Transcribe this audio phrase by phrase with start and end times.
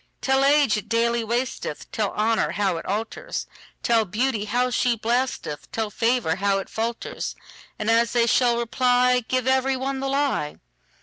[0.19, 3.45] Tell age it daily wasteth; Tell honour how it alters;
[3.83, 9.45] Tell beauty how she blasteth; Tell favour how it falters:And as they shall reply, Give
[9.47, 10.55] every one the lie.